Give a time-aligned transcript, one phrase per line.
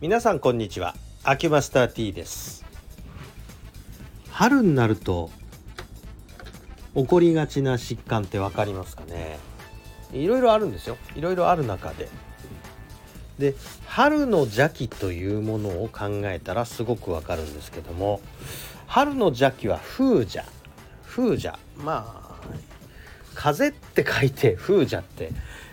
[0.00, 0.94] 皆さんこんにちは。
[1.24, 2.64] アキュマスター T です。
[4.30, 5.28] 春になると
[6.94, 9.38] 起こりがちな疾患って分かりますかね。
[10.14, 10.96] いろいろあるんですよ。
[11.16, 12.08] いろいろある中で。
[13.38, 13.54] で
[13.84, 18.22] 春の邪気というものを考えたらすごくわかるんですけども
[18.86, 20.46] 春の邪気は風邪。
[21.06, 21.58] 風邪。
[21.76, 22.40] まあ
[23.34, 25.30] 風って書いて風邪って、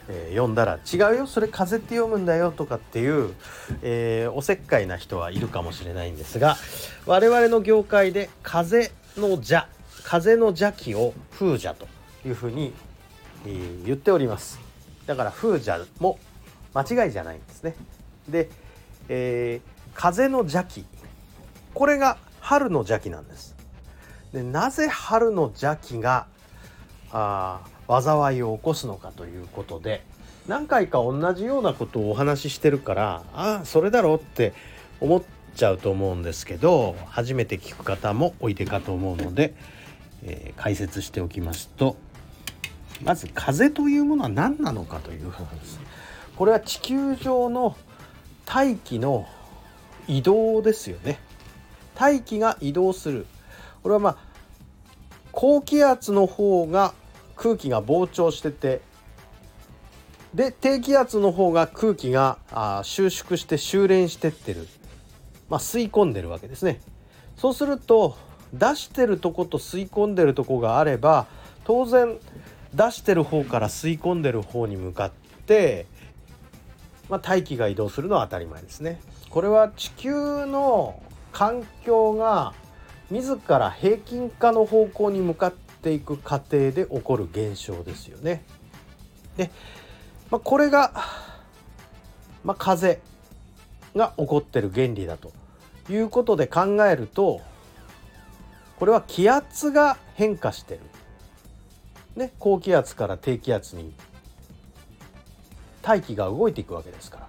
[0.10, 3.34] えー、読んだら違うよそれ風って読むんだよとかっていう、
[3.82, 6.56] えー、おせっかいな人はいるかもしれないんですが
[7.06, 9.68] 我々の業界で風の邪
[10.04, 11.88] 風の邪気を風邪と
[12.26, 12.74] いうふうに、
[13.46, 14.58] えー、言っております。
[15.06, 16.18] だから風邪も
[16.74, 17.76] 間違いじゃないんですね。
[18.30, 18.50] で、
[19.10, 20.86] えー、風の邪気。
[21.74, 23.56] これが春の邪気なんです。
[24.32, 26.28] でなぜ春の邪気が
[27.12, 30.04] あ災いを起こすのかということで
[30.48, 34.54] 何回か同じようなことをお話ししてるからああそれだろうって
[35.00, 35.24] 思っ
[35.56, 39.56] ちゃうと思うんですけど初めて聞く方もおいでかと思うので、
[40.24, 41.98] えー、解説しておきますと
[43.04, 45.80] まず風というものは何なのかという話です。
[46.36, 47.76] これは地球上の
[48.46, 49.28] 大気の
[50.08, 51.20] 移動ですよね。
[51.96, 53.28] 大気が移動する。
[53.84, 54.18] これはまあ
[55.32, 56.94] 高気圧の方が
[57.38, 58.82] 空気が膨張してて
[60.34, 64.68] で低気圧の方が空気があ収縮して収斂してってる、
[65.50, 66.82] まあ、吸い込んでるわけですね。
[67.38, 68.18] そうすると
[68.54, 71.28] 出してるとこと吸い込んでるとこがあれば
[71.64, 72.18] 当然
[72.74, 75.12] 出してる方から吸い込んでる方に向かっ
[75.46, 75.86] て、
[77.10, 79.00] まあ、大気が移動するのは当たり前ですね。
[79.30, 81.02] これは地球の
[81.32, 82.54] 環境が
[83.10, 85.54] 自ら平均化の方向に向かっ
[85.88, 88.44] ていく過程で起こる現象ですよね。
[89.38, 89.50] で、
[90.30, 90.92] まあ、これが、
[92.44, 93.00] まあ、風
[93.96, 95.32] が起こってる原理だと
[95.90, 97.40] いうことで考えると
[98.78, 100.82] これは気圧が変化してる。
[102.18, 103.94] ね、高気圧から低気圧に
[105.82, 107.28] 大気が動いていくわけですから。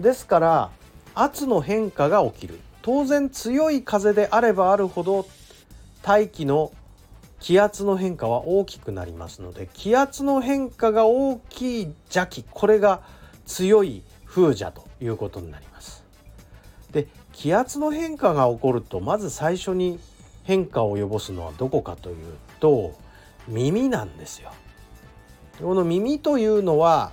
[0.00, 0.70] ですから
[1.14, 5.26] 圧の変化が起きる当然強い風であればあるほど
[6.02, 6.72] 大気の
[7.46, 13.02] 気圧の変化は大きくなりますので気圧の変化が大きい邪気これが
[13.44, 16.02] 強い風邪ということになります。
[16.90, 20.00] で気圧の変化が起こるとまず最初に
[20.42, 22.16] 変化を及ぼすのはどこかという
[22.58, 22.94] と
[23.46, 24.50] 耳なんですよ。
[25.62, 27.12] この耳というのは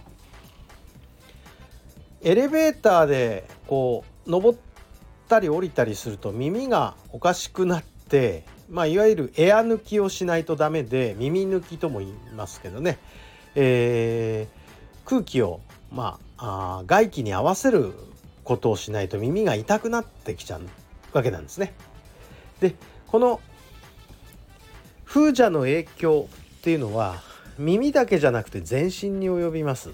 [2.23, 4.57] エレベーターでこう登っ
[5.29, 12.97] たり降りたりすると耳がおかしくなって、まあ、いわゆるエア抜きをしないとダメで耳抜きとも言いますけどね、
[13.55, 15.59] えー、空気を、
[15.91, 17.93] まあ、あ外気に合わせる
[18.43, 20.61] ことをしないと耳が痛くなってきちゃう
[21.13, 21.73] わけなんですね。
[22.59, 22.75] で
[23.07, 23.39] この
[25.05, 27.21] 風邪の影響っていうのは
[27.57, 29.91] 耳だけじゃなくて全身に及びます。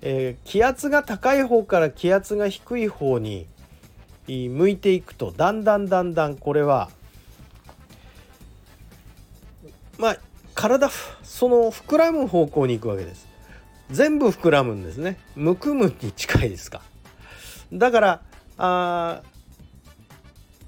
[0.00, 3.46] えー、気圧が高い方から気圧が低い方に
[4.28, 6.90] 向いていくとだんだんだんだんこれは
[9.98, 10.18] まあ
[10.54, 10.90] 体
[11.22, 13.28] その膨らむ方向に行くわけです。
[13.90, 15.18] 全部膨らむんですね。
[15.36, 16.82] むくむに近いですか。
[17.72, 18.20] だから
[18.56, 19.22] あ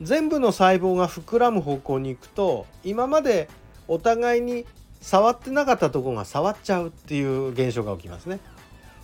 [0.01, 3.49] 全部の細胞が膨らむ方向に行くと今まで
[3.89, 4.67] お互いに
[5.01, 8.41] 触ってなかったとこが触っちゃうっていう現象が起きますね。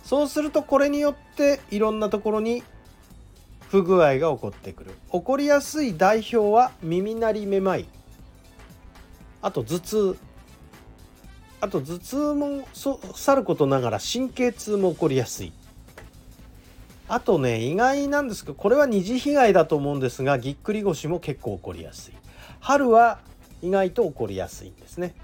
[0.03, 2.63] そうするとこれによっていろんなところに
[3.69, 4.91] 不具合が起こってくる。
[5.11, 7.85] 起こりやすい代表は耳鳴りめまい。
[9.41, 10.17] あと頭痛。
[11.59, 12.67] あと頭痛も
[13.15, 15.51] さることながら神経痛も起こりやすい。
[17.07, 22.13] あとね意外なんですけどこれは二次被害だと思うんですがぎっくり腰も結構起こりやすい。
[22.59, 23.19] 春は
[23.61, 25.15] 意外と起こりやすいんですね。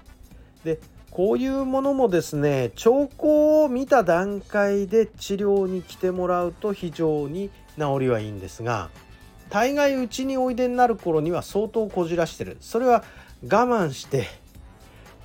[0.64, 0.80] で
[1.10, 8.90] こういうものもですね兆候を見た段階で治療に来てもらうと非常に治りはいいんですが
[9.50, 12.56] 大概うちにおいでになる頃には相当こじらしてる。
[12.60, 13.04] それは
[13.42, 14.26] 我慢して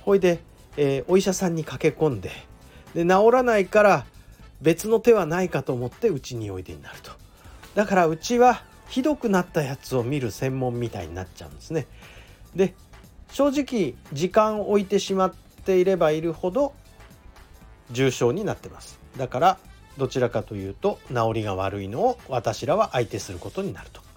[0.02, 0.40] ほいで、
[0.76, 2.30] えー、お医者さんに駆け込んで
[2.94, 4.06] で治らないから
[4.60, 7.12] 別の手はないかと思ってうちにおいでになると。
[7.74, 11.86] だからうちはひどくなったやつを見る専門みたいになっちゃうんですね。
[12.54, 12.74] で
[13.32, 15.34] 正直時間を置いてしまっ
[15.64, 16.74] ていればいるほど
[17.92, 18.98] 重症になってます。
[19.16, 19.58] だから
[19.96, 24.09] どちらかというと治りが悪いのを私らは相手することになると。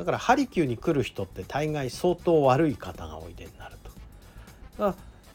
[0.00, 4.82] だからハリキューに来る人って大概相当悪い方がおいでになると。
[4.82, 4.94] だ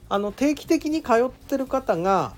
[0.09, 2.33] あの定期的に通ってる方が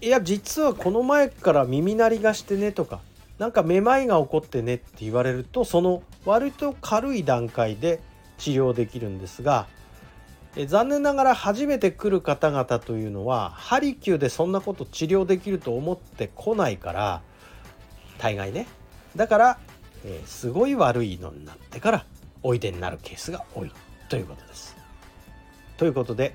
[0.00, 3.00] いや実はこの前から耳鳴りがしてねとか
[3.38, 8.00] なんかめまいが起こってねって言われるとその割と軽い段階で
[8.38, 9.66] 治療できるんですが
[10.54, 17.22] え残念ながら初めて来る方々というのはハリキューでそんなこと治療できると思ってこないから
[18.18, 18.68] 大概ね。
[19.16, 19.58] だから、
[20.04, 22.06] えー、すごい悪いのになってから
[22.42, 23.72] おいでになるケースが多い
[24.08, 24.76] ということです。
[25.76, 26.34] ということで、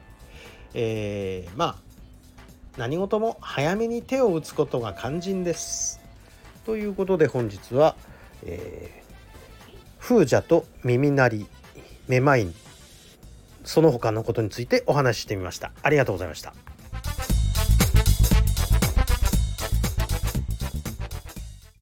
[0.73, 1.75] えー、まあ
[2.77, 5.99] 何事も早めに手を打つことが肝心です。
[6.65, 7.95] ということで本日は、
[8.43, 11.47] えー、風邪と耳鳴り
[12.07, 12.47] めまい
[13.63, 15.71] その他のことについてお話ししてみました。
[15.81, 16.53] ありがとうございました。